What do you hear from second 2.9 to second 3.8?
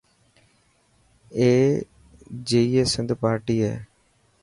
سنڌ پارٽي هي.